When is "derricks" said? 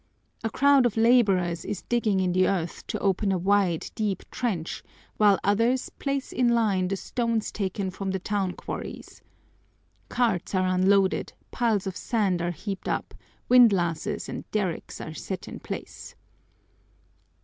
14.49-14.99